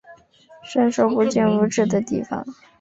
[0.63, 2.43] 伸手不见五指的地方